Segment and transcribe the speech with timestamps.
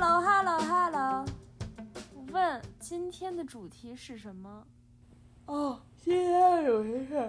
[0.00, 1.24] Hello Hello Hello，
[2.30, 4.64] 问今天的主题是什么？
[5.46, 7.28] 哦，今天有一事，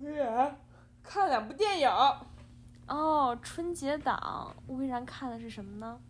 [0.00, 0.58] 微然
[1.00, 1.88] 看两部电影，
[2.88, 6.00] 《哦，春节档，微然看的是什么呢？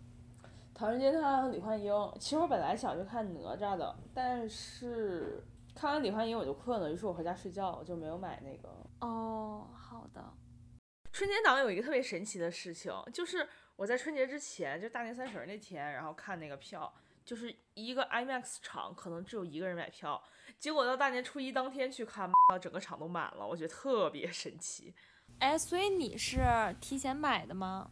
[0.73, 1.93] 唐人街探案》和《李焕英》。
[2.19, 8.75] 其实我本来想去看哪吒的，但是看完《李焕英》我就困了，于是我回家睡觉，我就没有买那个。
[9.01, 10.25] 哦，好的。
[11.13, 13.47] 春节档有一个特别神奇的事情，就是
[13.81, 16.93] 我在春节之前，就大年三十那天，然后看那个票，
[17.25, 20.23] 就是一个 IMAX 场可能只有一个人买票，
[20.59, 22.31] 结果到大年初一当天去看，
[22.61, 24.95] 整个场都满了，我觉得特别神奇。
[25.39, 26.43] 哎，所以你是
[26.79, 27.91] 提前买的吗？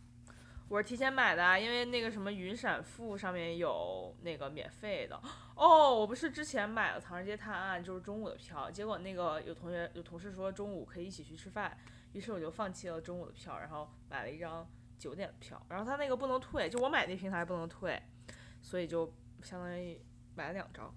[0.69, 5.19] 我是提前买的，因为那个什么云闪付上面有那个免费的。
[5.57, 11.75] 哦，我不是之前买了《唐人街探案》，就是中午的票，结果那个有同学有同事说中午可以一起去吃饭，
[12.13, 14.69] 于是我就放弃了中午的票，然后买了一张
[14.99, 15.61] 九点的票。
[15.69, 18.03] 然后他那个不能退，就我买那平台不能退，
[18.61, 20.01] 所以就相当于
[20.35, 20.93] 买了两张。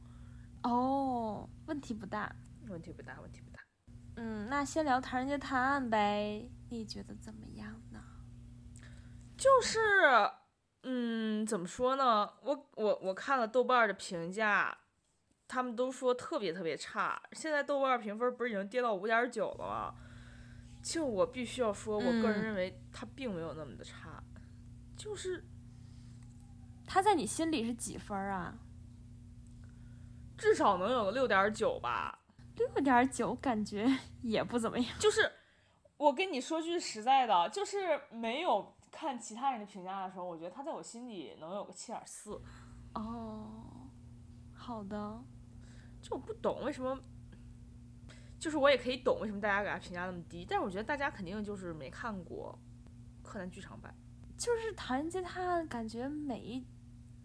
[0.64, 2.36] 哦，问题不大，
[2.68, 3.60] 问题不大，问题不大。
[4.18, 8.00] 嗯，那先聊《唐人街探案》呗，你觉得怎么样呢？
[9.38, 9.80] 就是，
[10.84, 12.30] 嗯，怎么说呢？
[12.44, 14.78] 我我我看了豆瓣的评价，
[15.48, 17.20] 他们都说特别特别差。
[17.32, 19.96] 现在豆瓣评分不是已经跌到五点九了吗？
[20.82, 24.24] 就我必须要说，我个人认为他并没有那么的差，
[24.98, 25.44] 就是
[26.86, 28.58] 他在你心里是几分啊？
[30.38, 32.20] 至少能有个六点九吧。
[32.56, 33.88] 六点九感觉
[34.24, 35.00] 也不怎么样。
[35.00, 35.32] 就是
[35.98, 38.74] 我跟你说句实在的，就是没有。
[38.94, 42.42] 看其他人的评价的时候，我觉得他在我心里能有个七点四。
[42.94, 43.90] 哦，
[44.54, 45.18] 好的。
[46.02, 47.00] 就我不懂为什么，
[48.42, 52.58] 就是我也可以懂为什么大家给他评价那么低，但是我觉得大家肯定就是没看过
[53.22, 53.96] 柯南剧场版。
[54.36, 56.66] 就是《唐人街探案》，感觉每一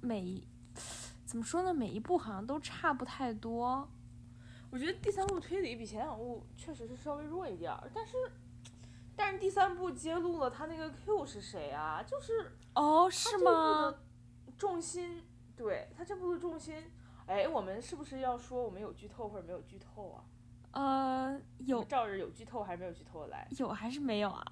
[0.02, 0.46] 每一
[1.24, 1.72] 怎么说呢？
[1.72, 3.88] 每一部好像都差不太多。
[4.70, 8.14] 我觉得第三部推理比前两部确实是稍微弱一点儿，但是。
[9.18, 12.02] 但是第三部揭露了他那个 Q 是谁啊？
[12.02, 13.94] 就是哦，是吗？
[14.58, 15.22] 重心
[15.56, 16.74] 对他这部的重心，
[17.24, 20.20] 哎，我们是不是要说我们有剧透或者没有剧透啊？
[20.76, 23.48] 呃，有照着有剧透还是没有剧透的来？
[23.56, 24.44] 有还是没有啊？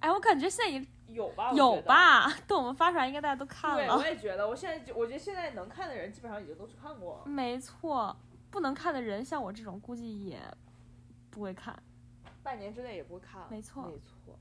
[0.00, 1.52] 哎，我感觉现在也有吧？
[1.52, 2.28] 有吧？
[2.48, 3.76] 等我们发出来，应该大家都看了。
[3.76, 4.48] 对，我也觉得。
[4.48, 7.22] 我现在我觉得现在能看的人基本上已经都去看过。
[7.24, 8.16] 没错，
[8.50, 10.40] 不能看的人像我这种估计也
[11.30, 11.80] 不会看。
[12.42, 14.36] 半年之内也不会看，没错，没错。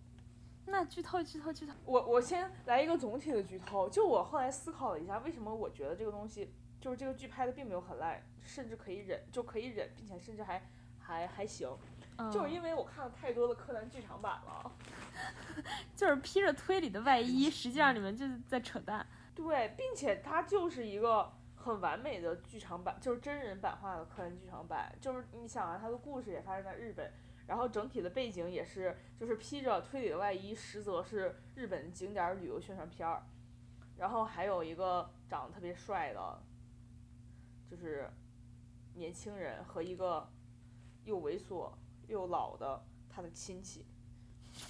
[0.65, 1.73] 那剧透，剧透，剧透。
[1.85, 3.87] 我我先来一个总体的剧透。
[3.87, 6.51] 就我后来思考了一下，为什么我觉得这个东西，
[6.81, 10.63] 就是这个剧拍的并没有很烂，甚至可以忍，就可以忍，并且甚至还
[11.09, 11.67] 还还行。
[12.31, 14.71] 就是因为我看了太多的柯南剧场版了。
[15.95, 19.05] 就是披着推理的外衣，实际上你们就是在扯淡。
[19.33, 24.93] 对，并且它就是一个很完美的剧场版，就是真人版化的柯南剧场版。
[24.99, 27.11] 就是你想啊，它的故事也发生在日本。
[27.47, 33.23] 然后整体的背景也是，就是披着推理的外衣，实则是日本景点旅游宣传片儿。
[33.97, 36.43] 然后还有一个长得特别帅的，
[37.71, 38.11] 就是
[38.93, 40.29] 年轻人和一个
[41.05, 41.71] 又猥琐
[42.07, 43.85] 又老的他的亲戚。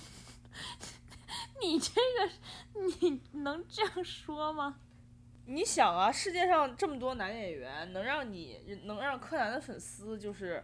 [1.62, 2.30] 你这个
[3.00, 4.80] 你能这样说吗？
[5.46, 10.64] 你想啊，世界上这么多男演员，能让你能让柯南的粉丝就是。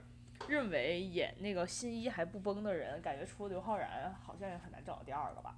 [0.49, 5.55] 认为演那个新一还不崩的人，感觉除了刘昊然，好像也很难找到第二个吧。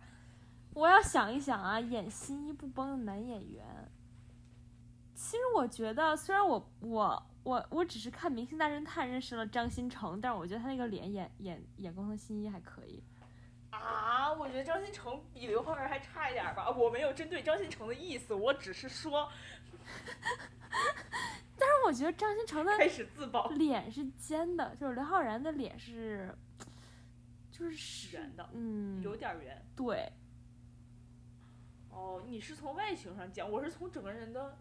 [0.75, 3.91] 我要想一想啊，演新一不崩的男演员。
[5.15, 13.01] 其实我觉得，虽然我我我我只是看《明星大侦探》认识了张新成，但是我觉得他那个脸演演演工藤新一还可以。
[13.69, 16.69] 啊，我觉得张新成比刘昊然还差一点吧。
[16.69, 19.31] 我没有针对张新成的意思，我只是说。
[21.57, 26.35] 但是我觉得张新成的开始自爆脸是尖的，就是刘昊然的脸是，
[27.49, 29.65] 就是圆的，嗯，有点圆。
[29.73, 30.11] 对。
[31.91, 34.57] 哦，你是从外形上讲，我是从整个人的。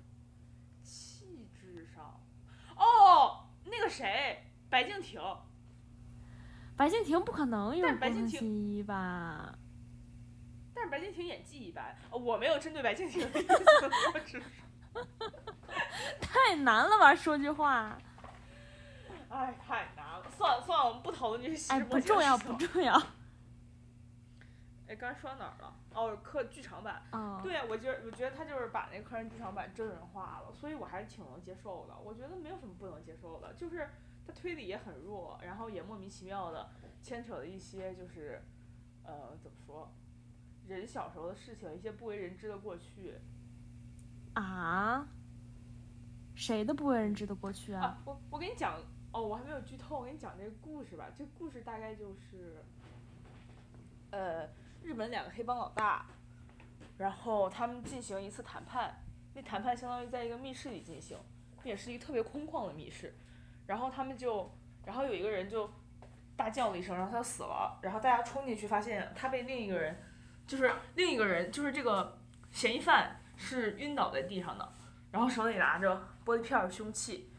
[2.76, 5.20] 哦，那个谁，白敬亭。
[6.76, 9.54] 白敬亭不可能有白敬亭吧？
[10.74, 11.96] 但是白敬亭演技一般。
[12.10, 13.54] 我没有针对白敬亭的意思，
[14.12, 14.44] 我只是。
[16.20, 17.14] 太难了吧！
[17.14, 17.98] 说句话。
[19.30, 20.26] 哎，太难了。
[20.36, 21.74] 算了算了，我们不讨论这些细节。
[21.74, 23.02] 哎，不重要，不重要。
[24.88, 25.76] 哎，刚才说到哪儿了？
[25.94, 27.02] 哦，客剧场版。
[27.12, 27.40] 嗯。
[27.42, 31.96] 对，我觉得，我觉得他就是把那客人剧场版真人化了，所以我还是挺能接受的。
[31.98, 33.88] 我觉得没有什么不能接受的，就是
[34.26, 36.70] 他推理也很弱，然后也莫名其妙的
[37.02, 38.40] 牵扯了一些，就是
[39.04, 39.92] 呃，怎么说，
[40.66, 43.14] 人小时候的事情，一些不为人知的过去。
[44.34, 45.08] 啊？
[46.34, 47.82] 谁的不为人知的过去啊？
[47.82, 48.78] 啊，我我给你讲，
[49.12, 51.06] 哦，我还没有剧透，我给你讲这个故事吧。
[51.16, 52.62] 这个故事大概就是，
[54.10, 54.46] 呃，
[54.86, 56.06] 日本两个黑帮老大，
[56.96, 59.02] 然后他们进行一次谈判，
[59.34, 61.18] 那谈判相当于在一个密室里进行，
[61.64, 63.12] 也是一个特别空旷的密室，
[63.66, 64.48] 然后他们就，
[64.84, 65.68] 然后有一个人就
[66.36, 70.00] 大叫了一声，然后他死了，然后大家冲进去发现他被另一个人，
[70.46, 72.16] 就是另一个人，就是这个
[72.52, 74.72] 嫌疑犯是晕倒在地上的，
[75.10, 77.32] 然后手里拿着玻璃片儿凶器。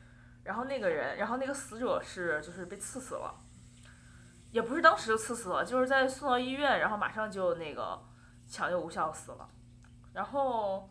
[0.43, 3.33] 然后那个人，然后那个死者是就是被刺死了，
[4.57, 8.03] 也不是当时就刺死了，就是在送到医院，然后马上就那个
[8.47, 9.47] 抢救无效死了。
[10.13, 10.89] 然后，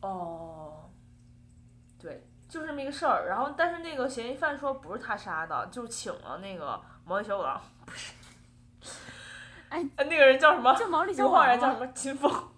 [0.00, 0.90] 哦，
[2.00, 3.28] 对，就是这么一个事儿。
[3.28, 8.14] 然后，但是那个嫌疑犯说不是他杀的，就请了那个毛利小五郎，不是，
[9.70, 10.74] 哎呃，那个人叫什么？
[10.74, 11.46] 叫毛利小刘五郎吗？
[11.46, 11.92] 昊然叫什么？
[11.92, 12.48] 秦风。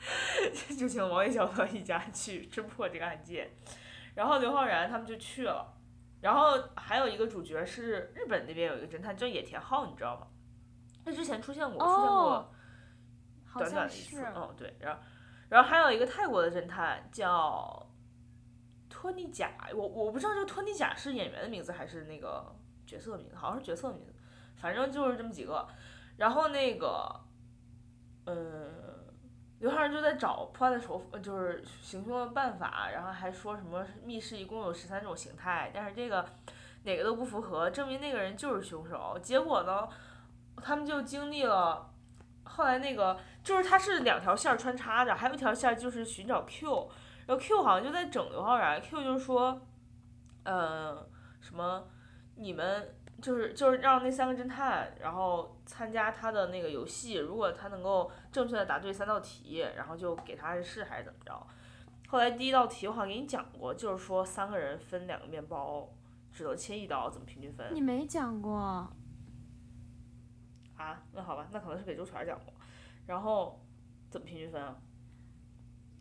[0.78, 3.50] 就请毛利小五郎一家去侦破这个案件，
[4.14, 5.74] 然后刘昊然他们就去了，
[6.20, 10.26] 然后还有一个主角是日本那边有一个侦探叫野田昊，你知道吗？
[11.04, 12.54] 他之前出现过，出现过
[13.54, 15.02] 短短像是的一次，嗯对，然后
[15.48, 17.88] 然后还有一个泰国的侦探叫
[18.88, 22.54] 托尼贾，我我不知道这个托尼贾是演员的名字还是那个
[22.86, 24.12] 角色的名字，好像是角色的名字，
[24.56, 25.66] 反正就是这么几个，
[26.16, 27.20] 然后那个，
[28.26, 28.77] 嗯。
[29.60, 36.24] 刘昊然就在找破案的手，就是行凶的办法，然后还说什么密室一共有十三种形态，但是这个
[36.84, 39.18] 哪个都不符合，证明那个人就是凶手。
[39.20, 39.88] 结果呢，
[40.62, 41.90] 他们就经历了，
[42.44, 46.88] 后来那个就是他是两条线穿插着，还有一条线就是寻找 Q，
[47.26, 49.60] 然后 Q 好像就在整刘昊然，Q 就是说，
[50.44, 51.04] 呃，
[51.40, 51.84] 什么
[52.38, 61.46] 你们就是就是让那三个侦探，然后参加他的那个游戏，如果他能够正确的答对三道题，然后就给他暗示还是怎么着。
[62.08, 65.92] 后来第一道题我好像给你讲过，就是说三个人分两个面包，
[66.32, 67.66] 只能切一刀，怎么平均分？
[67.74, 68.56] 你没讲过，
[70.76, 72.54] 啊，那好吧，那可能是给周全讲过。
[73.06, 73.60] 然后
[74.08, 74.76] 怎么平均分啊？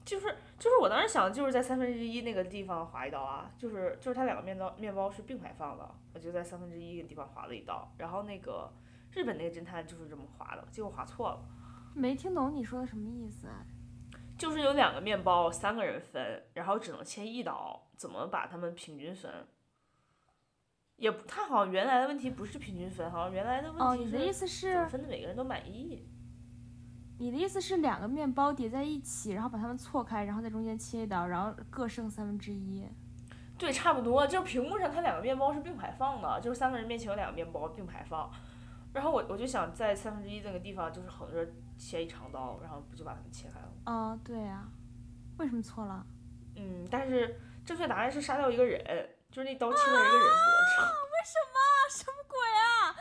[0.08, 7.94] 就是就是我当时想的就是在三分之一那个地方划一刀啊，就是就是它两个面包面包是并排放的，我就在三分之一的地方划了一刀。
[7.98, 8.72] 然后那个
[9.12, 11.40] 日本那个侦探就是这么划的，结果划错了，
[11.94, 13.66] 没听懂你说的什么意思啊？
[14.38, 19.30] 就是有两个面包，三个人分，然后只能切一刀，怎么把它们平均分？
[20.96, 26.08] 也不，他好像原来的问题不是平均分，好像原来的哦，问题是你的意思是，分的每个人都满意。
[27.20, 32.88] 你的意思是两个面包叠在一起，然后把它们错开，然后在中间切一刀，然后各剩三分之一。
[33.58, 38.32] 对，差不多，就是屏幕上它两个面包是并排放的，就是三个人面前有两个面包并排放，
[38.94, 43.72] 然后我我就想在三分之一那个地方就是横着切一长刀，然后不就把它们切开了？
[43.86, 44.70] 哦，对啊，
[45.38, 46.06] 为什么错了？
[46.56, 48.80] 嗯，但是正确答案是杀掉一个人，
[49.32, 50.88] 就是那刀切到一个人脖子上。
[51.90, 52.94] 什么鬼啊？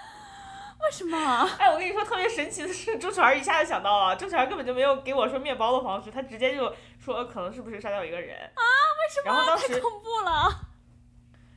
[0.80, 1.16] 为什么？
[1.58, 8.62] 哎，我跟你说，特别神奇的是，周全一下就想到了，周全根本就没有给我说面包的方式，他直接就说可能是不是杀掉一个人啊？
[8.62, 9.26] 为什么？
[9.26, 10.60] 然后当时太恐怖了！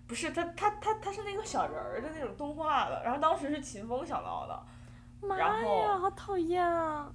[0.07, 4.59] 不是他他他他是那个小人儿的那种动画的，然后当时是秦风想到的。
[5.21, 7.11] 妈呀，好讨厌啊！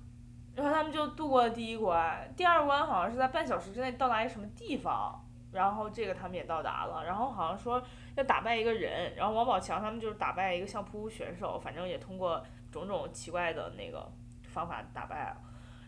[0.55, 5.21] 然后他们就度过了第一关，第二关好像是在半小时之内到达一个什么地方，
[5.55, 7.83] 然后这个他们也到达了，然后好像说
[8.17, 14.07] 要打败一个人，然后王宝强他们就是打败一个相扑选手，反正也通过种种奇怪的那个
[14.43, 15.37] 方法打败了，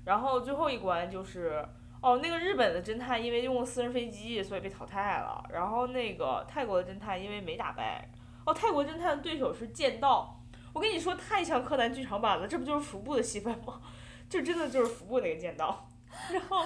[0.05, 1.63] 然后最后一关就是。
[2.03, 5.43] 哦，那个日本的侦探因为用私人飞机，所以被淘汰了。
[5.49, 8.09] 然后那个泰国的侦探因为没打败，
[8.45, 10.39] 哦，泰国侦探的对手是剑道。
[10.73, 13.81] 我跟你说，太像柯南剧场版了，这不就是服部的戏份吗？
[14.29, 15.89] 就真的就是服部那个剑道，
[16.31, 16.65] 然后，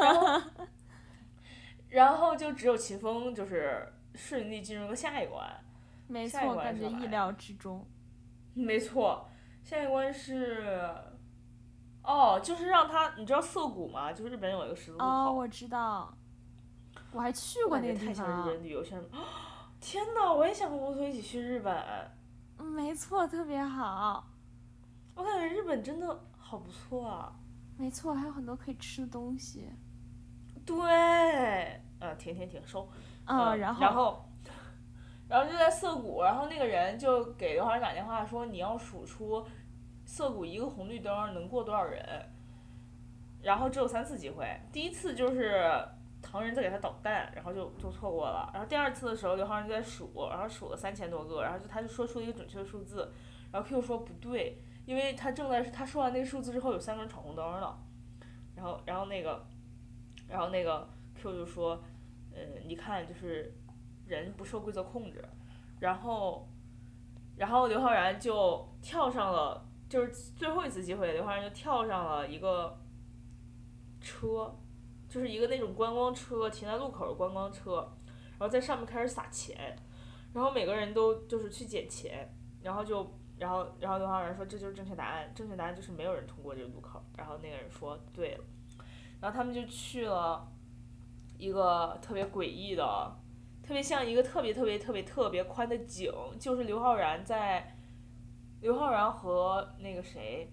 [0.00, 0.40] 然后，
[1.90, 5.48] 然后就只有秦风就是顺利进入了下一关。
[6.06, 7.86] 没错，感觉意料之中。
[8.54, 9.28] 没错，
[9.62, 10.90] 下一关是，
[12.02, 14.12] 哦，就是让他，你知道涩谷吗？
[14.12, 16.12] 就是日本有一个十字路口，哦，我知道，
[17.12, 18.64] 我还去过那个地方太像日本。
[18.64, 19.08] 旅游线了。
[19.80, 21.74] 天呐，我也想和摩托一起去日本。
[22.58, 24.26] 嗯没错，特别好。
[25.14, 27.32] 我感觉日本真的好不错啊。
[27.76, 29.68] 没错，还有很多可以吃的东西。
[30.68, 32.86] 对，呃，停停停，收。
[33.26, 34.28] 嗯，呃然后然后，
[35.28, 39.42] 然后就在涩谷，然后那个人就给刘昊然打电话说，你要数出
[40.04, 42.04] 涩谷一个红绿灯能过多少人，
[43.42, 45.70] 然后只有三次机会，第一次就是
[46.20, 53.10] 唐人在给他捣蛋，然后就就错过了，然后第二次的时候刘昊然就在数，然后数了三千多个，然后就他就说出了一个准确的数字，
[53.52, 57.78] 然后 Q 说不对，因为他正在他说完那个数字之后有三个人闯红灯了，
[58.54, 59.46] 然后然后那个
[60.28, 61.82] 然后那个 Q 就说，
[62.32, 63.52] 嗯，你看就是
[64.06, 65.24] 人不受规则控制，
[65.80, 66.48] 然后
[67.36, 72.78] 然后刘昊然就跳上了，就是最后一次机会，刘昊然就跳上了一个
[74.00, 74.54] 车，
[75.08, 77.90] 就是一个那种观光车，停在路口的观光车，
[78.32, 79.76] 然后在上面开始撒钱，
[80.34, 82.28] 然后每个人都就是去捡钱，
[82.62, 88.44] 然后就然后然后刘昊然说这就是正确答案，正确答案就是没有人通过这个路口，然后那个人说对了，
[89.20, 90.50] 然后他们就去了
[91.36, 93.16] 一个特别诡异的。
[93.60, 96.10] 特别像一个特别特别特别特别宽的井，
[96.40, 97.76] 就是刘昊然在，
[98.62, 100.50] 刘昊然和那个谁，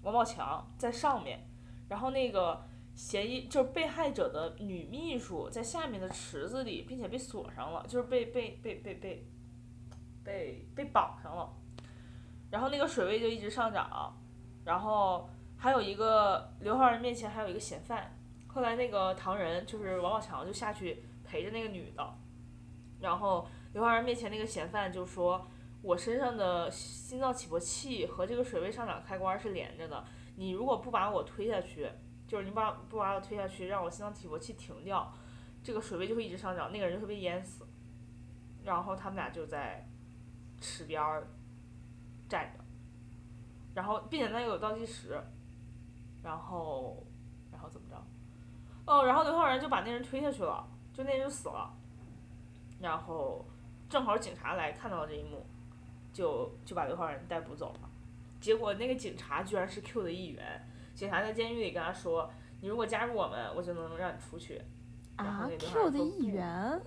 [0.00, 1.46] 王宝强在上面，
[1.90, 2.64] 然后那个
[2.94, 9.28] 嫌疑就是被害者的女秘书在下面的池子里，并且被锁上了，就是被被被被被
[10.24, 11.52] 被被绑上了，
[12.50, 14.16] 然后那个水位就一直上涨，
[14.64, 21.04] 然后还有一个刘昊然面前还有一个嫌犯，后来那个唐人就是王宝强就下去。
[21.28, 22.14] 陪着那个女的，
[23.00, 25.44] 然后刘昊然面前那个嫌犯就说
[25.82, 30.04] ：“我身上的心脏起搏器和这个水位上涨开关是连着的，
[30.36, 31.90] 你如果不把我推下去，
[32.28, 35.12] 就是你把不把我推下去，让我心脏起搏器停掉，
[35.64, 37.66] 这个水位就会一直上涨，那个人就会被淹死。”
[38.62, 39.84] 然后他们俩就在
[40.60, 41.26] 池边儿
[42.28, 42.64] 站着，
[43.74, 45.20] 然后并且那有倒计时，
[46.26, 47.06] 然后
[47.52, 47.96] 然后怎么着？
[48.84, 50.66] 哦，然后刘昊然就把那人推下去了。
[50.92, 51.70] 就那人就死了，
[52.80, 53.44] 然后
[53.86, 55.44] 正好警察来看到了这一幕，
[56.10, 57.90] 就就把刘昊然逮捕走了。
[58.40, 62.30] 结果那个警察居然是 Q 的一员，警察在监狱里跟他说
[62.62, 64.62] ：“你如果加入我们，我就能让你出去。”
[65.16, 66.80] 啊，Q 的一员。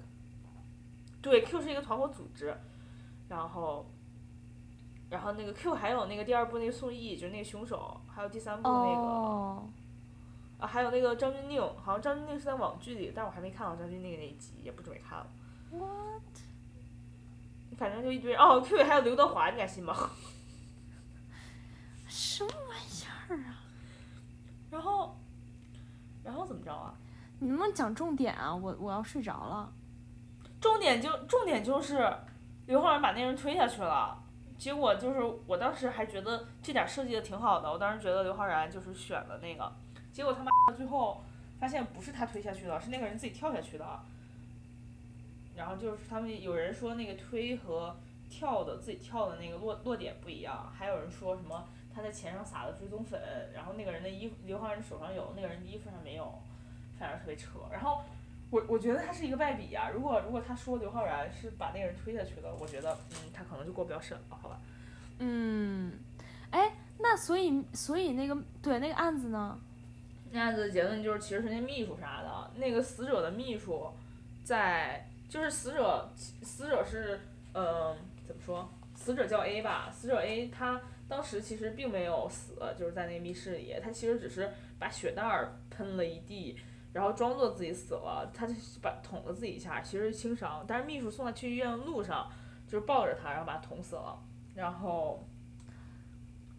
[1.22, 2.58] 对，Q 是一个团伙组织，
[3.28, 3.86] 然后，
[5.12, 9.64] 然后那个 Q 还有那个第二部那个宋轶，就是那个凶手，还有第三部那个。
[10.60, 15.28] 啊，还有那个张钧甯，好像张钧甯是在网剧里，但我还没看到张钧甯那一集，也不准备看了。
[15.72, 16.22] What？
[17.78, 19.96] 反正就一堆哦 对还有刘德华，你敢信吗？
[22.08, 23.56] 什么玩意儿啊？
[24.70, 25.16] 然后，
[26.24, 26.94] 然后怎么着啊？
[27.40, 28.54] 你能不能讲重点啊？
[28.54, 29.72] 我我要睡着了。
[30.60, 32.14] 重点就重点就是
[32.66, 34.22] 刘昊然把那人推下去了，
[34.60, 39.72] 结果就是我当时还觉得这点设计的挺好的，我当时觉得刘昊然就是选了那个。
[40.12, 41.24] 结果他妈最后
[41.60, 44.00] 发现不是他推下去的，是那个人自己跳下去的。
[45.56, 47.96] 然后就是他们有人说那个推和
[48.30, 53.20] 跳的自己跳的那个落落点不一样，还有人说什么他在钱上撒了追踪粉，
[53.54, 56.38] 然后那个人的衣服刘昊然手上有，那个人的衣服上没有，
[57.00, 57.60] 反正特别扯。
[57.72, 58.04] 然后
[58.50, 64.60] 我我觉得他是一个败笔呀，如果如果他说刘昊然是把那个人推下去的，我觉得嗯他可能就过不了审了，好吧？
[65.20, 65.94] 嗯，
[66.52, 69.60] 哎，那所以所以那个对那个案子呢？
[70.32, 72.52] 那案子的结论就是，其实是那秘书啥的。
[72.56, 73.88] 那个死者的秘书，
[74.44, 77.20] 在就是死者，死者是，
[77.54, 77.96] 嗯，
[78.28, 78.70] 怎么说？
[78.96, 86.60] 死者叫 A 吧，死者 A 他当时其实并没有死，就是在那个密室里，他其实只是把血袋儿喷了一地，
[86.94, 90.64] 然后装作自己死了，他就把捅了自己一下，其实是轻伤。
[90.68, 92.28] 但是秘书送他去医院的路上，
[92.68, 94.18] 就是抱着他，然后把他捅死了。
[94.56, 95.26] 然后，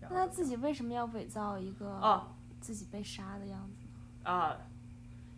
[0.00, 1.88] 那他自己为什么要伪造一个？
[1.90, 2.28] 啊。
[2.60, 4.54] 自己被杀的样子呢啊，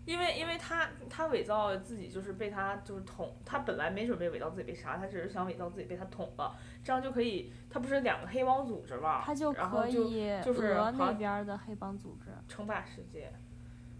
[0.04, 13.32] 因为因为他他伪造自己就是被他就是捅，他本来没准备伪造自己被杀，他只是想伪造自己被他捅了，这样就可以，他不是两个黑帮组织嘛，他就可以就是那边的黑帮组织称霸世界，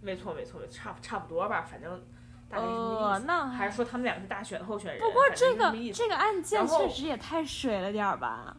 [0.03, 2.03] 没错没错差差不多吧，反正
[2.49, 5.01] 大概是这意思，还是说他们两个是大选候选人？
[5.01, 8.55] 不过这个这个案件确实也太水了点儿吧。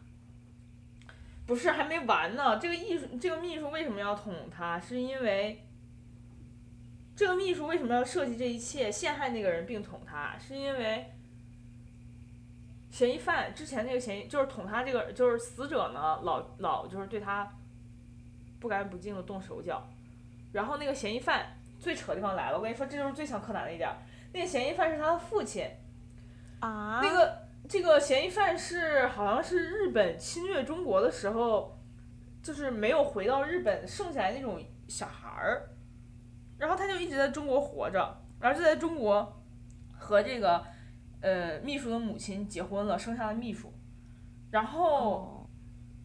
[1.45, 4.79] 不是还没完呢，这个艺术，这个秘书为什么要捅他？
[4.79, 5.63] 是因为
[7.15, 10.35] 这个秘书为什么要设计这一切，陷害那个人并捅他？
[10.39, 11.13] 是因为
[12.89, 17.47] 嫌疑犯之前那个嫌疑就是捅他这个就是死者呢，老老就是对他
[18.59, 19.87] 不干不净的动手脚，
[20.55, 21.45] 然后那个嫌疑犯
[21.79, 23.89] 最扯的地方来了，我跟你说，这就是最像柯南的一点，
[24.33, 25.69] 那个嫌疑犯是他的父亲，
[26.59, 27.45] 啊，那个。
[27.67, 31.75] 这个嫌疑犯是好像是日本侵略中国的时候，
[32.43, 35.69] 就是没有回到日本剩下来那种小孩儿，
[36.59, 39.41] 然后他就一直在中国活着，然后就在中国
[39.97, 40.63] 和这个
[41.21, 43.73] 呃秘书的母亲结婚了，生下了秘书，
[44.51, 45.49] 然后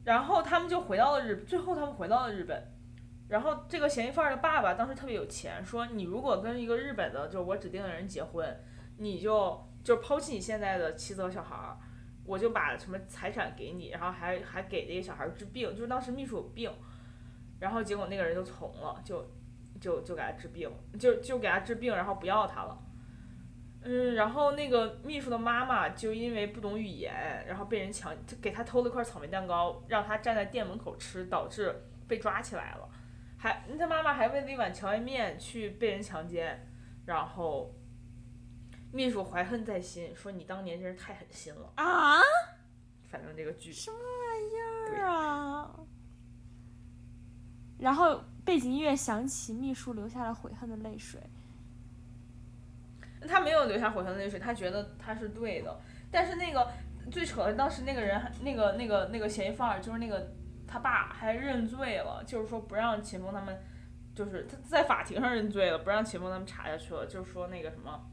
[0.02, 2.58] 然后他们就回到了日，最后他们回到了日本，
[3.30, 8.60] 然后这个嫌疑犯的爸爸当时特别有钱，说你如果跟一个日本的，就是我指定的人结婚，
[8.98, 9.66] 你就。
[9.82, 11.74] 就抛弃你现在的妻子和小孩儿，
[12.26, 16.70] 我就把什么财产给你，然后还还给那个小孩儿治病，就是当时秘书有病，
[17.58, 19.26] 然后结果那个人就从了，就
[19.80, 22.78] 就就给他治病，就就给他治病，然后不要他了。
[23.80, 31.74] 嗯，然后那个秘书的妈妈就因为不懂语言，然后被人强，就给他偷了一块草莓蛋糕，让他站在店门口吃，导致
[32.06, 32.86] 被抓起来了。
[33.42, 36.68] 还他妈妈还为了一碗荞麦面去被人强奸，
[37.06, 37.74] 然后
[38.92, 41.72] 秘书怀恨在心，说你当年真是太狠心了。
[41.76, 42.20] 啊？
[43.08, 45.74] 反正这个剧什么玩意儿啊？
[47.78, 51.18] 然后背景音乐响起，秘书流下了悔恨的泪水。
[53.26, 55.80] 他没有流下悔恨的泪水，他觉得他是对的。
[56.10, 56.70] 但是那个
[57.10, 60.30] 最扯的，当时那个人，那个那个那个嫌疑犯，就是那个
[60.70, 63.60] 他爸还认罪了，就是说不让秦风他们，
[64.14, 68.08] 就是他在法庭上认罪了，不让秦风他们查下去了，就是说那个什么，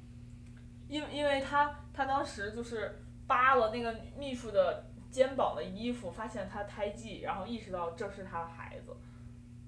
[0.87, 8.95] 因为因为他他当时就是扒了那个秘书的肩膀的衣服，发现他胎记，然后意识到这是他的孩子，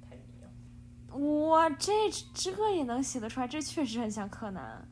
[0.02, 1.48] 太迷了。
[1.48, 1.94] 哇，这
[2.34, 4.88] 这也能写得出来，这确实很像柯南。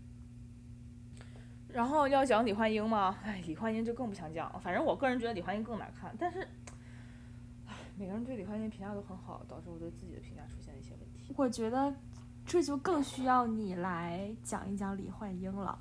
[1.70, 3.20] 然后要讲李焕英吗？
[3.24, 4.60] 哎，李焕英就更不想讲了。
[4.60, 6.48] 反正我个人觉得李焕英更难看，但是，唉，
[8.00, 11.34] 每个人对李焕英评价都很好，导致我对自己的评价出现了一些问题。
[11.36, 11.92] 我觉得
[12.46, 15.80] 这就更需要你来讲一讲李焕英了。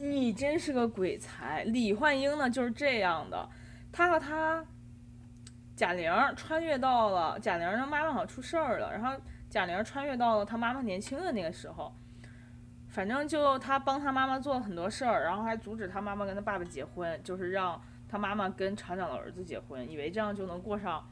[0.00, 1.62] 你真是个鬼才！
[1.64, 3.46] 李焕英呢就是这样的，
[3.92, 4.64] 她和她
[5.76, 9.12] 贾玲穿越到了贾玲的妈妈好像出事儿了，然后
[9.50, 11.92] 贾玲穿越到了她妈妈年轻的那个时候。
[12.88, 17.80] 反正就她帮她妈妈做了很多事儿，然后还阻止她妈妈跟她爸爸结婚，就是让
[18.12, 21.10] 他妈妈跟厂长的儿子结婚，以为这样就能过上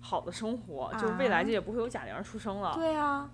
[0.00, 2.72] 好的生活，就未来就也不会有贾玲出生了。
[2.72, 3.28] 对啊，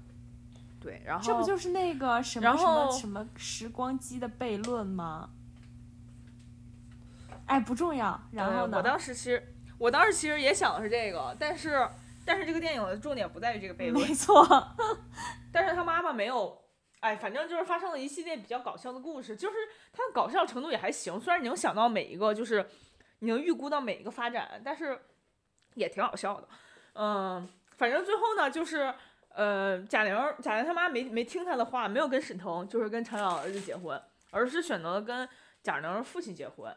[0.80, 5.28] 对，然后这不就是那个什么然什么后什么时光机的悖论吗？
[7.44, 8.18] 哎，不重要。
[8.30, 8.72] 然后呢？
[8.72, 11.86] 呃我当时其实我当时其实也想的是这个，但是
[12.24, 14.42] 但是这个电影的重点不在于这个悖论，没错，
[15.52, 16.62] 但是他妈妈没有。
[17.00, 19.56] 哎，反正就是发生了一系列比较搞笑的故事，就是
[19.92, 21.20] 它的搞笑程度也还行。
[21.20, 22.64] 虽然你能想到每一个，就是
[23.22, 25.00] 你能预估到每一个发展，但是
[25.74, 26.48] 也挺好笑的。
[26.94, 28.92] 嗯，反正最后呢，就是
[29.28, 35.28] 呃，贾玲贾玲他妈没没听他的话，没有跟沈腾就是跟厂长儿子结婚，而是选择了跟
[35.62, 36.76] 贾玲父亲结婚。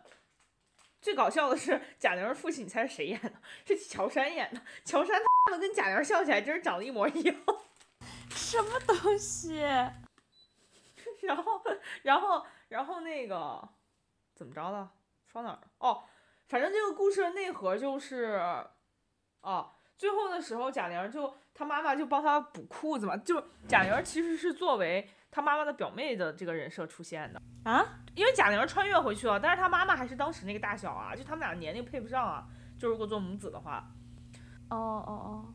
[1.02, 3.34] 最搞笑的是，贾玲父亲，你猜是谁演的？
[3.66, 4.62] 是乔杉演的。
[4.84, 7.36] 乔杉他妈跟贾玲笑起来真是长得一模一样。
[8.30, 9.58] 什么东西？
[11.22, 11.62] 然后，
[12.04, 13.68] 然后，然后那个
[14.36, 14.92] 怎么着了？
[15.26, 15.62] 说哪儿了？
[15.80, 16.04] 哦，
[16.48, 18.40] 反正这个故事的内核就是，
[19.42, 32.48] 哦，最后的时候，贾玲就她妈妈就帮她补裤子嘛，就贾玲其实是作为她妈妈的表妹的这个人设出现的啊，因为贾玲穿越回去了，但是她妈妈还是当时那个大小啊，就他们俩年龄配不上啊，
[32.80, 33.92] 就如果做母子的话，
[34.70, 35.54] 哦哦哦，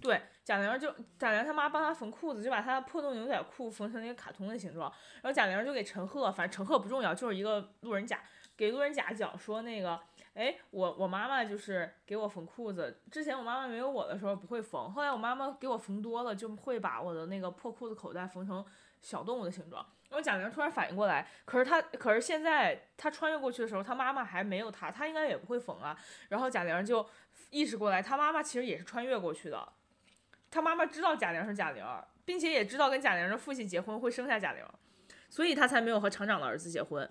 [0.00, 4.90] 对，贾玲就贾玲他妈帮她缝裤子，就把她的破洞牛仔裤缝成那个卡通的形状。
[5.22, 8.18] 然后贾玲就给陈赫，反正陈赫不重要，就是一个路人甲，
[8.56, 10.00] 给路人甲讲说那个，
[10.34, 18.64] 哎，我我妈妈就是给我缝裤子，之前我妈妈没有我的时候不会缝，后来我妈妈给我缝多了，就会把我的那个破裤子口袋缝成
[19.00, 19.84] 小动物的形状。
[20.08, 25.98] 然后贾玲突然反应过来，可是她，可是现在她穿越过去的时候，她妈妈还没有她，她应该也不会缝啊。
[26.28, 27.06] 然后贾玲就
[27.50, 29.72] 意识过来，她妈妈其实也是穿越过去的。
[30.50, 31.84] 她妈妈知道贾玲是贾玲，
[32.24, 34.62] 并且也知道跟贾玲的父亲结婚会生下贾玲，
[35.30, 37.10] 所以她才没有和厂长的儿子结婚，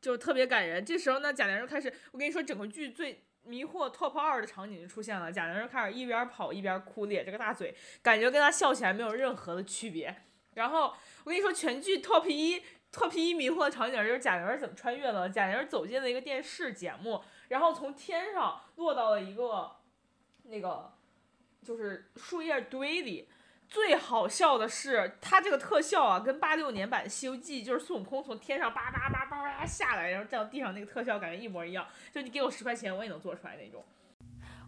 [0.00, 0.84] 就特别感人。
[0.84, 10.14] 这时候呢，贾玲就开始，我跟你说，整个剧最迷惑 top 二的场景就出现了，贾玲就开始一边跑一边哭，咧着个大嘴，感觉跟她笑起来没有任何的区别。
[10.54, 19.76] 然后我跟你说，全剧 top 一 top 一迷惑的场景就是贾玲怎么穿越了，贾玲走进了一个电视节目，然后从天上落到了一个
[20.44, 20.94] 那个。
[21.62, 23.28] 就是树叶堆里。
[23.70, 31.86] 最好笑的是，它这个特效啊，跟八六年版《西游记》就是孙悟空从天上叭叭叭叭叭下来，然后站到地上那个特效，感觉一模一样。
[32.12, 33.84] 就你给我十块钱，我也能做出来那种。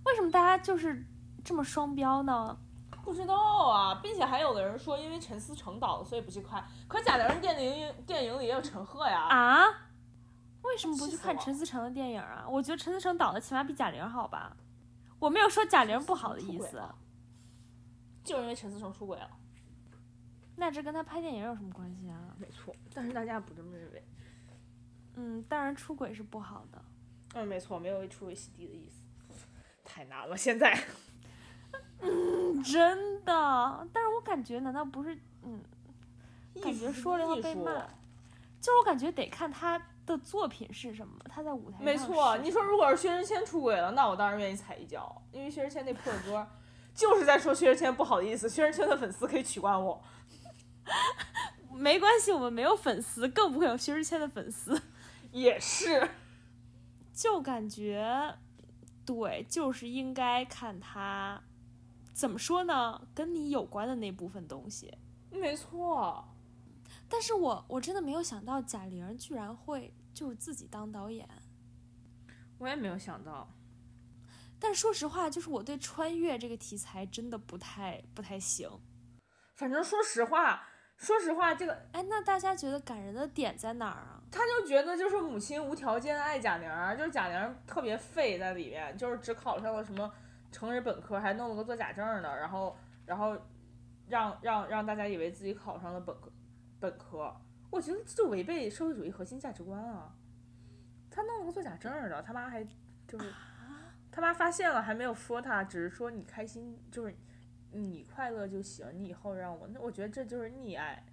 [0.05, 1.05] 为什么大家就是
[1.45, 2.57] 这么双标呢？
[3.05, 6.65] 不知道啊，并且还有的人说，因为陈思诚导的，所以不去看。
[6.87, 9.23] 可贾玲电影电影里也有陈赫呀。
[9.23, 9.65] 啊？
[10.63, 12.47] 为什么不去看陈思诚的电影啊？
[12.49, 14.57] 我觉得陈思诚导的起码比贾玲好吧。
[15.19, 16.81] 我没有说贾玲不好的意思，
[18.25, 19.31] 就是因为陈思诚出轨了。
[20.57, 22.35] 那这跟他拍电影有什么关系啊？
[22.39, 24.05] 没错，但是大家不这么认为。
[25.15, 26.83] 嗯，当然出轨是不好的。
[27.35, 29.03] 嗯，没错，没有为出轨洗地的意思。
[29.85, 30.79] 太难了，现在。
[32.01, 35.63] 嗯真的，但是我感觉难道不是嗯，
[36.63, 37.73] 感觉说了要被骂，
[38.61, 46.47] 就是我感觉得看他的作品是什么，他在舞台上没错，你说如果是薛之谦出轨了，那我当然愿意踩一脚，因为薛之谦那破歌，
[46.95, 50.03] 就是在说薛之谦不好的意思，薛之谦的粉丝可以取关我。
[51.75, 54.81] 没关系，我们没有粉丝，更不会有薛之谦的粉丝。
[55.33, 56.11] 也是，
[57.15, 58.37] 就感觉，
[59.07, 61.43] 对，就是应该看他
[62.13, 64.93] 怎么说呢，跟你有关的那部分东西。
[65.31, 66.29] 没错。
[67.09, 71.29] 但是我我真的没有想到贾玲居然会就是自己当导演。
[72.59, 73.49] 我也没有想到。
[74.63, 78.71] 但说实话，就是我对穿越这个题材真的不太不太行。
[79.57, 80.69] 反正说实话。
[80.99, 84.23] 说实话，这个哎，那大家觉得感人的点在哪儿啊？
[84.31, 90.09] 他就觉得就是母亲无条件爱贾玲，就是贾玲特别废在里面，就是只考上了什么
[90.53, 93.37] 成人本科，还弄了个做假证的，然后然后
[94.07, 96.31] 让让让大家以为自己考上了本科
[96.79, 97.35] 本科。
[97.71, 100.15] 我觉得这就违背社会主义核心价值观啊！
[101.11, 102.63] 他弄了个做假证的，他妈还
[103.09, 103.33] 就是
[104.13, 107.17] 他妈发现了还没有说他，只是说你开心就是。
[107.75, 111.07] 你快乐就行，你以后让我，那我觉得这就是溺爱，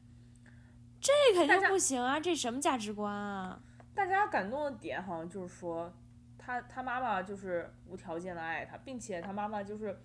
[0.99, 2.19] 这肯定不行啊！
[2.19, 3.63] 这什么价值观啊？
[3.95, 5.93] 大家感动的点好像就是说，
[6.37, 10.01] 他他妈妈就是无条件的爱他，并且他妈妈就是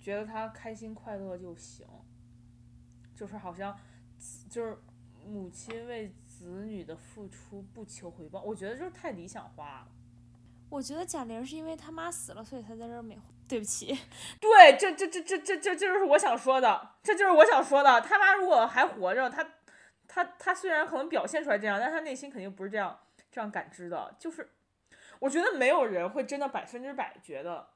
[0.00, 1.86] 觉得他开心快乐就行，
[3.14, 3.78] 就是好像
[4.50, 4.76] 就是
[5.24, 9.88] 母亲为子女的付出不求回报，我觉得就是太理想化了。
[10.74, 13.22] 我觉得贾玲是因为他妈死了，所以才在这儿美化。
[13.46, 13.96] 对不起，
[14.40, 18.00] 对，这这这这这这这就是我想说的，这就是我想说的。
[18.00, 19.48] 他妈如果还活着，他
[20.08, 22.98] 他他虽然可能表现出来这样，但他内心肯定不是这样
[23.30, 24.16] 这样感知的。
[24.18, 24.50] 就是
[25.20, 27.68] 我觉得没有人会真的百分之百觉得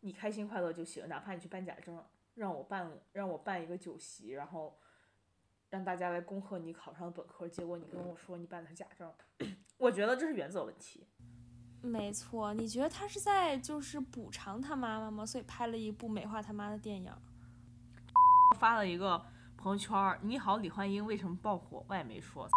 [0.00, 2.02] 你开心快乐就行，哪怕你去办假证，
[2.36, 4.78] 让我办让我办一个酒席，然后
[5.68, 9.12] 让大家来恭贺你考上本科，结果你跟我说你办的是假证，
[9.76, 11.06] 我觉得这是原则问题。
[11.82, 15.24] 没错，你觉得他是在就是补偿他妈妈吗？
[15.24, 17.12] 所以拍了一部美化他妈的电影。
[18.58, 19.24] 发了一个
[19.56, 22.48] 朋友圈：“你好，李焕英为什么爆火？”我也没说。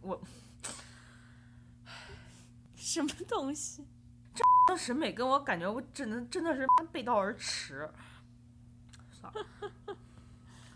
[0.00, 0.20] 我
[2.74, 3.86] 什么东西？
[4.68, 7.88] 这审美跟我感觉，我真的真的是背道而驰。
[9.12, 9.46] 算了，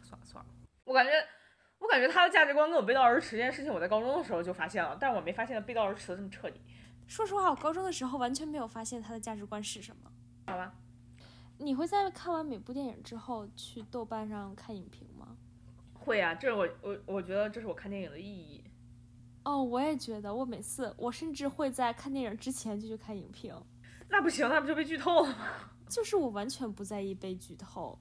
[0.02, 0.50] 算了算了。
[0.84, 1.10] 我感觉
[1.78, 6.60] 我感觉他的价值观跟我背道而驰这件事情，我在高中的时候就发现了，但我没发现他背道而驰的这么彻底。
[7.10, 10.08] 说实话，我高中的时候完全没有发现他的价值观是什么。
[10.46, 10.72] 好吧，
[11.58, 15.36] 你会在看完每部电影之后去豆瓣上看影评吗？
[15.92, 18.62] 会啊，这是我我我觉得这是我看电影的意义。
[19.44, 23.52] 哦，我也觉得，我每次我甚至会在看电影之前就去看影评。
[24.08, 25.36] 那不行，那不就被剧透了吗？
[25.90, 27.98] 就是我完全不在意被剧透。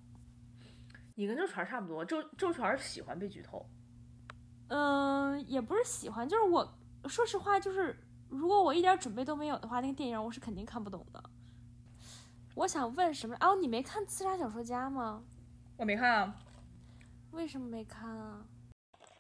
[1.16, 3.68] 你跟周全差不多，周周全喜欢被剧透。
[4.68, 8.00] 嗯，也不是喜欢，就是我说实话就是。
[8.30, 11.24] 如果我一点准备都没有的话，那个电影我是肯定看不懂的。
[12.56, 13.36] 我想问什么？
[13.40, 15.24] 哦，你没看《刺杀小说家》吗？
[15.78, 16.36] 我没看啊。
[17.32, 18.46] 为什么没看啊？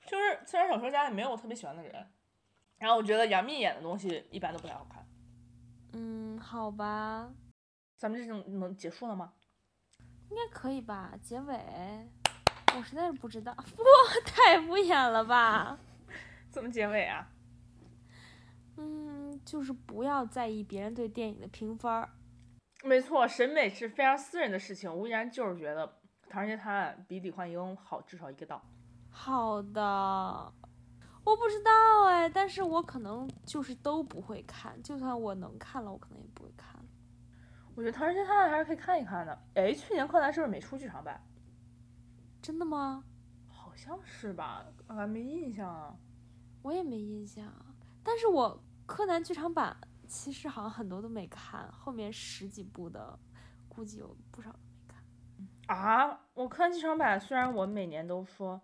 [0.07, 1.93] 就是《刺杀小说家》里没有我特别喜欢的人，
[2.77, 5.05] 然后我觉得杨幂演的东西一般都不太好看。
[5.93, 7.31] 嗯，好吧。
[7.97, 9.33] 咱们这种能结束了吗？
[10.29, 11.13] 应该可以吧？
[11.21, 11.55] 结尾，
[12.75, 13.53] 我实在是不知道。
[13.75, 13.83] 不，
[14.25, 15.77] 太敷衍了吧？
[16.51, 17.27] 怎么结尾啊？
[18.81, 22.09] 嗯，就是不要在意别人对电影的评分儿。
[22.81, 24.89] 没错，审美是非常私人的事情。
[24.93, 25.85] 我依然就是觉得
[26.29, 28.61] 《唐人街探案》比李焕英好至少一个档。
[29.09, 29.81] 好的，
[31.25, 36.79] 我不知道哎，但是我可能就是都不会看，就算我能看了，我可能也不会看。
[37.75, 39.37] 我觉得《唐人街探案》还是可以看一看的。
[39.55, 41.21] 哎，去年柯南是不是没出剧场版？
[42.41, 43.03] 真的吗？
[43.49, 45.93] 好像是吧，我还没印象啊。
[46.61, 47.53] 我也没印象，
[48.01, 48.63] 但是我。
[48.89, 53.17] 柯南剧场版其实好像很多都没看，后面十几部的
[53.67, 55.77] 估计有不少都没看。
[55.77, 58.59] 啊，我看剧场版，虽然我每年都说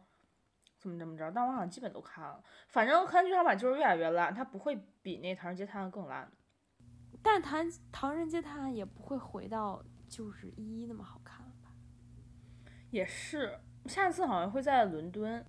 [0.80, 2.44] 怎么怎么着，但我好像基本都看了。
[2.70, 6.32] 反正看剧场版就是越来越烂，它不会比那《唐人街探案》更烂。
[7.22, 11.72] 但《唐唐人街探案》也不会回到就是一那么好看了吧？
[12.90, 15.46] 也是，下次好像会在伦敦。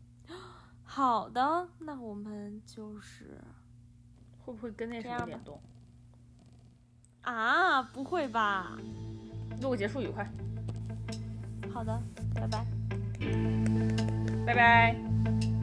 [0.85, 3.43] 好的，那我们就是。
[4.47, 5.61] 会不会跟那什么联动？
[7.23, 8.79] 啊，不会吧！
[9.61, 10.25] 录个结束愉快。
[11.75, 12.01] 好的，
[12.33, 12.65] 拜拜。
[14.47, 15.56] 拜拜。